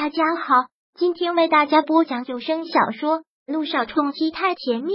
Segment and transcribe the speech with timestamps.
[0.00, 0.54] 大家好，
[0.94, 4.92] 今天为大家播讲有声小说《路上冲击太甜蜜》。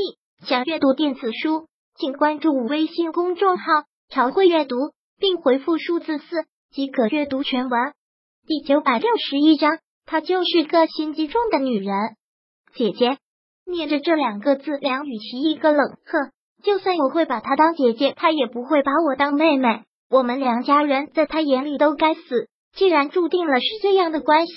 [0.48, 3.66] 想阅读电子书，请关注微信公众号
[4.08, 4.78] “朝会阅读”，
[5.20, 7.92] 并回复数字四即可阅读全文。
[8.48, 11.94] 第九百六十一章，她就是个心机重的女人。
[12.74, 13.18] 姐姐，
[13.66, 16.32] 念着这两个字，梁雨琪一个冷哼。
[16.64, 19.84] 就算我会把她当姐姐，她也不会把我当妹妹。
[20.10, 22.48] 我们梁家人在她眼里都该死。
[22.74, 24.54] 既然注定了是这样的关系，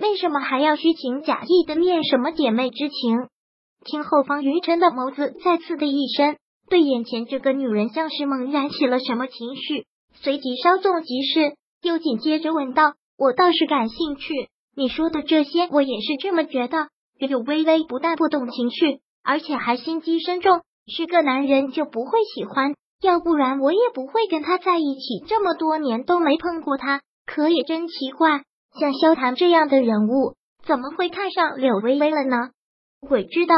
[0.00, 3.28] 为什么还要虚情假意的念什么姐妹之情？
[3.84, 6.36] 听后方云晨的眸子再次的一深，
[6.68, 16.88] 对眼前这个女人像是猛然起了什么情绪，随即稍纵即逝，又紧接着问道：“我倒是感兴趣，你说的这些，我也是这么觉得。
[17.18, 28.42] 柳微微不但不懂情绪，而且还心机深重，是个男人就不会喜欢，要不然我也不会跟他在一起这么多年都没碰过他。”可也真奇怪，
[28.78, 30.34] 像萧谈这样的人物，
[30.66, 32.50] 怎么会看上柳微微了呢？
[33.00, 33.54] 鬼知道。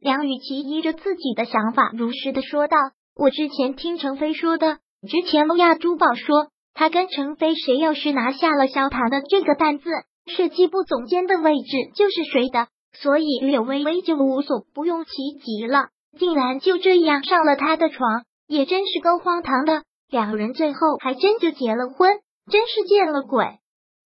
[0.00, 2.76] 梁雨琪依着自己的想法，如实的说道
[3.14, 9.90] ：“我之前听程飞说的，之前欧亚珠宝说，他跟程飞谁要是拿下了萧谈的这个担子，
[10.26, 12.68] 设计部总监的位置就是谁的。
[12.92, 15.10] 所以柳微微就无所不用其
[15.44, 19.82] 极了，竟然就这样上了他的床，也真是够荒唐的。
[20.08, 22.18] 两人最后还真就结了婚。”
[22.50, 23.44] 真是见了鬼！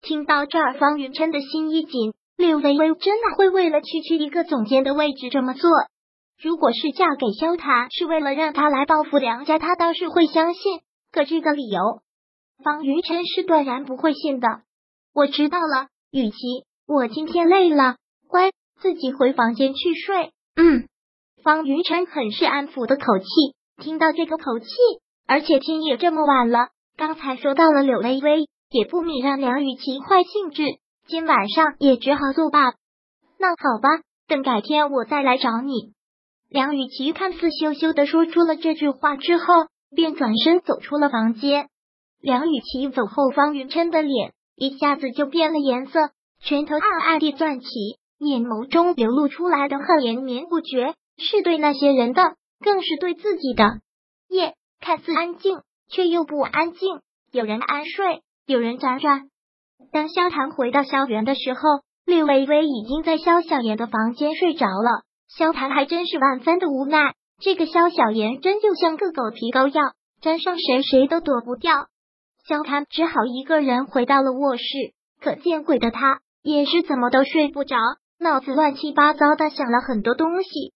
[0.02, 2.12] 听到这儿，方云琛的心一紧。
[2.36, 5.70] 柳微微真的会为了区区一个总监的位置这么做？
[6.42, 10.80] 如果是嫁给萧塔，是为了让他来报复梁家，他倒是会相信。
[11.12, 12.02] 可这个理由，
[12.64, 14.48] 方云琛是断然不会信的。
[15.14, 16.36] 我知道了，雨琪，
[16.88, 17.94] 我今天累了，
[18.26, 20.32] 乖，自己回房间去睡。
[20.56, 20.88] 嗯，
[21.44, 23.26] 方云琛很是安抚的口气。
[23.80, 24.66] 听到这个口气，
[25.28, 26.70] 而且天也这么晚了。
[26.96, 30.64] 刚才说到了柳微微，也不免让梁雨琪坏兴致。
[31.06, 32.74] 今晚上也只好作罢。
[33.38, 33.88] 那好吧，
[34.26, 35.92] 等改天我再来找你。
[36.48, 39.44] 梁雨琪看似羞羞的说出了这句话之后，
[39.94, 41.68] 便转身走出了房间。
[42.20, 46.10] 梁雨琪走后，方云琛的脸一下子就变了颜色，
[46.40, 47.68] 拳头暗暗地攥起，
[48.18, 52.22] 眼眸中流露出来的恨连绵不绝，是对那些人的，
[52.60, 53.80] 更是对自己的。
[54.28, 55.60] 夜看似安静。
[55.94, 57.00] 却又不安静，
[57.32, 59.28] 有人安睡，有人辗转。
[59.92, 61.60] 当萧谈回到校园的时候，
[62.04, 65.02] 柳微微已经在萧小言的房间睡着了。
[65.28, 69.82] 萧谈还真是万分的无奈，这个萧小言真就像个狗皮膏药，
[70.20, 71.86] 沾上谁谁都躲不掉。
[72.46, 74.64] 萧谈只好一个人回到了卧室，
[75.20, 77.76] 可见鬼的他也是怎么都睡不着，
[78.18, 80.72] 脑子乱七八糟的想了很多东西。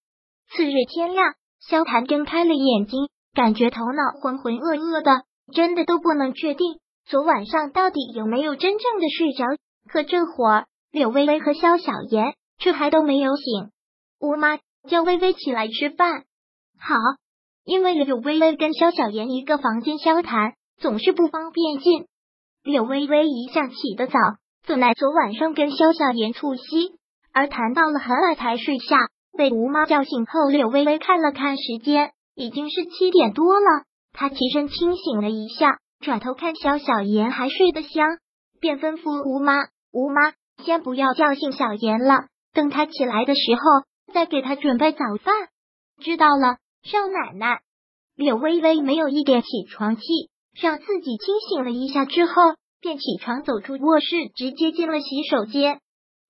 [0.49, 3.09] 次日天亮，萧谈睁开了眼睛。
[3.35, 6.79] 感觉头脑浑浑噩噩的，真的都不能确定
[7.09, 9.45] 昨晚上到底有没有真正的睡着。
[9.89, 13.71] 可这会儿，柳微微和萧小言却还都没有醒。
[14.19, 14.59] 吴妈
[14.89, 16.25] 叫微微起来吃饭。
[16.81, 16.97] 好，
[17.65, 22.07] 因为柳微微跟萧小言一个房间交谈，总是不方便进。
[22.65, 24.19] 柳微微一向起得早，
[24.67, 26.99] 怎奈昨晚上跟萧小言促膝，
[27.33, 28.97] 而谈到了很晚才睡下。
[29.39, 32.11] 被吴妈叫醒后，柳微微看了看时间。
[32.35, 38.19] 已经是七点多了，她起身清醒了一下，转头看小小妍还睡得香，
[38.61, 39.55] 便吩咐吴妈
[39.93, 40.33] ：“吴妈，
[40.65, 43.63] 先不要叫醒小妍了，等他起来的时候
[44.13, 45.35] 再给他准备早饭。”
[46.03, 47.61] 知道了，少奶奶。
[48.15, 50.03] 柳微微没有一点起床气，
[50.61, 52.33] 让自己清醒了一下之后，
[52.81, 55.81] 便起床走出卧室，直接进了洗手间。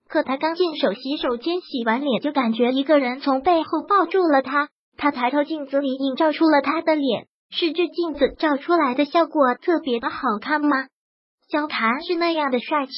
[0.08, 4.68] 可他刚进手洗手间洗完脸，就感觉一个人从背后抱住了他。
[4.96, 10.88] 他抬头，镜子里映照出了他的脸，是这镜子照出来的效果特别的好看吗？
[11.48, 12.92] 萧谈是那样的帅气，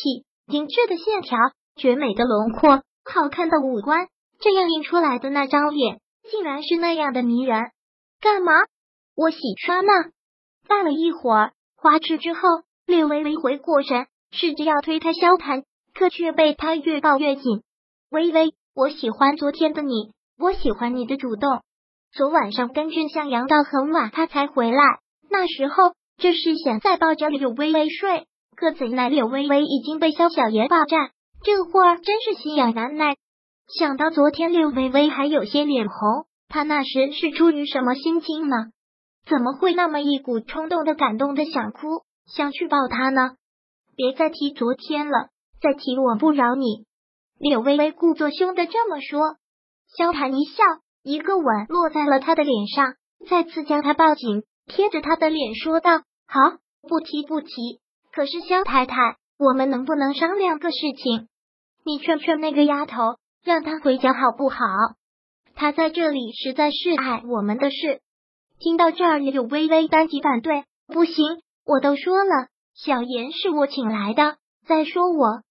[0.50, 1.38] 精致的线条，
[1.76, 4.08] 绝美的轮廓，好看的五官，
[4.40, 6.00] 这样映出来的那张脸，
[6.30, 7.70] 竟然是那样的迷人。
[8.20, 8.52] 干嘛？
[9.14, 9.90] 我洗刷呢。
[10.66, 12.40] 待了一会儿，花痴之后，
[12.86, 17.62] 略微微回过神，试着要推开萧谈，可却被他越抱越紧。
[18.10, 21.62] 微微，我喜欢昨天的你，我喜欢你的主动。
[22.12, 24.82] 昨晚上跟俊向阳到很晚，他才回来。
[25.30, 28.26] 那时候这是想再抱着柳微微睡，
[28.56, 31.10] 可怎奈柳微微已经被萧小言霸占，
[31.44, 33.16] 这会儿真是心痒难耐。
[33.78, 38.56] 想到昨天柳微微还有些脸红，他那时是出于什么心情呢？
[39.26, 43.32] 怎么会那么一股冲动的感动的想哭，想去抱他呢？
[43.94, 45.28] 别再提昨天了，
[45.60, 46.86] 再提我不饶你。
[47.38, 49.36] 柳微微故作凶的这么说。
[49.96, 50.64] 萧谈一笑。
[51.02, 52.94] 一个吻落在了他的脸上，
[53.28, 57.80] 再次将他抱紧，贴着他的脸说道：“好，不提不提。
[58.12, 61.28] 可是肖太太，我们能不能商量个事情？
[61.84, 64.58] 你劝劝那个丫头，让她回家好不好？
[65.54, 68.00] 她在这里实在是碍我们的事。
[68.58, 71.14] 听到这儿，柳微微当即反对：“不行，
[71.64, 74.36] 我都说了，小妍是我请来的。
[74.66, 75.42] 再说我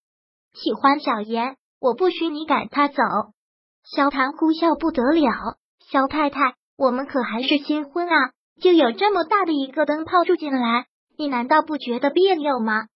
[0.54, 3.02] 喜欢小妍，我不许你赶她走。”
[3.96, 5.32] 萧谭哭笑不得了
[5.90, 8.32] ：“萧太太，我们可还是新婚啊，
[8.62, 10.88] 就有这么大的一个灯泡住进来，
[11.18, 12.88] 你难道不觉得别扭吗？”“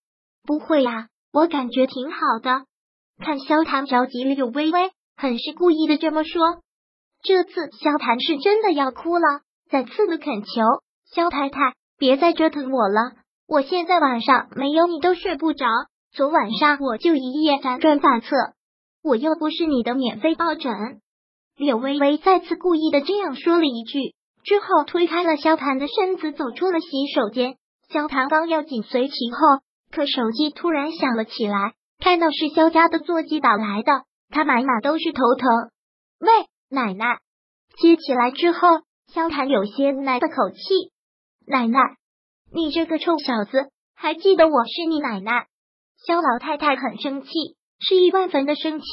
[0.45, 2.65] 不会呀，我感觉挺好的。”
[3.23, 6.41] 看萧谭着急，了又微微很是故意的这么说。
[7.23, 9.41] 这次萧谭是真的要哭了。
[9.69, 10.61] 再次的恳求
[11.13, 13.13] 萧太太别再折腾我了，
[13.47, 15.65] 我现在晚上没有你都睡不着。
[16.11, 18.27] 昨晚上我就一夜辗转反侧，
[19.03, 20.71] 我又不是你的免费抱枕。
[21.55, 27.55] 柳微微再次故意的这样说了一句，之后推开了萧谭的身子，走出了洗手间。
[27.89, 35.49] 萧谭刚要紧随其后，可手机突然响了起来，看到是萧家的座机打来的，他满满都是头疼。
[36.19, 36.29] 喂，
[36.69, 37.19] 奶奶，
[37.79, 38.59] 接起来之后。
[39.13, 40.57] 萧谈有些无奈的口气
[41.45, 41.81] ：“奶奶，
[42.53, 45.47] 你这个臭小子，还记得我是你奶奶？”
[46.07, 47.29] 萧老太太很生气，
[47.81, 48.85] 是一万分的生气。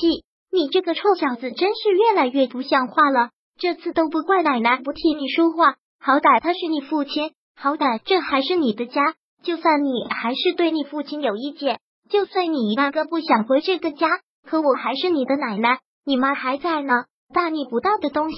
[0.51, 3.31] 你这个臭小子，真是越来越不像话了。
[3.59, 9.15] 这次都不怪奶奶不替你说话，好歹他是你父亲，好歹这还是你的家。
[9.43, 11.81] 就算你还是对你父亲有意见，
[12.11, 14.09] 就算你那个不想回这个家，
[14.45, 17.05] 可我还是你的奶奶，你妈还在呢。
[17.33, 18.37] 大逆不道的东西！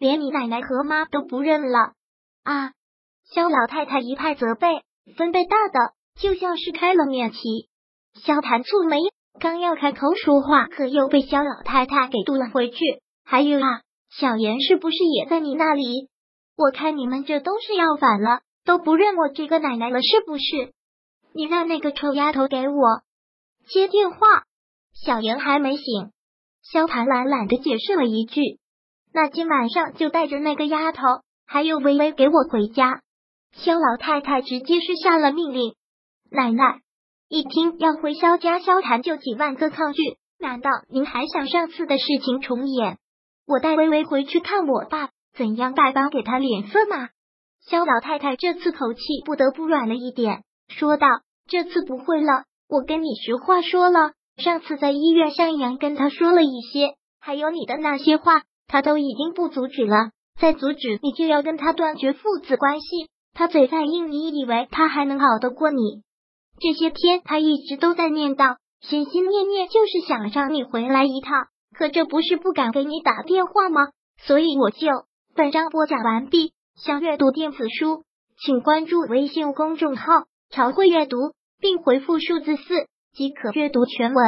[0.00, 1.92] 连你奶奶和妈都不认了
[2.42, 2.72] 啊！
[3.32, 4.82] 肖老太太一派责备，
[5.16, 7.38] 分贝大的就像是开了面旗。
[8.20, 8.98] 萧谭蹙眉，
[9.38, 12.78] 刚要开口说话，可又被肖老太太给堵了回去。
[13.24, 13.80] 还有啊，
[14.10, 16.08] 小妍是不是也在你那里？
[16.56, 20.72] 我看你们这都是要反了，都不认我这个奶奶了，是不是？
[21.34, 23.02] 你让那个臭丫头给我
[23.66, 24.18] 接电话。
[24.92, 26.12] 小妍还没醒，
[26.62, 28.58] 萧谭懒懒的解释了一句。
[29.14, 31.00] 那今晚上就带着那个丫头，
[31.46, 33.00] 还有微微给我回家。
[33.52, 35.74] 肖老太太直接是下了命令。
[36.30, 36.81] 奶奶
[37.32, 40.02] 一听要回肖家，萧谈就几万个抗拒。
[40.38, 42.98] 难道您还想上次的事情重演？
[43.46, 47.08] 我带微微回去看我爸，怎样百般给他脸色吗？
[47.66, 51.06] 肖老太太这次口气不得不软了一点，说道
[51.48, 63.08] ：“这次不会了，我跟你实话说了，上次在医院，向阳跟他说了一些，还有你的那些话。”他都已经不阻止了，再阻止你就要跟他断绝父子关系。
[63.32, 66.02] 他嘴再硬，你以为他还能好得过你？
[66.58, 71.46] 这些天他一直都在念叨，心心念念就是想让你回来一趟。
[71.76, 73.88] 可这不是不敢给你打电话吗？
[74.18, 74.86] 所以我就
[75.34, 76.52] 本章播讲完毕。
[76.74, 78.04] 想阅读电子书，
[78.38, 81.16] 请关注微信公众号“朝会阅读”，
[81.60, 82.62] 并回复数字四
[83.12, 84.24] 即可阅读全文。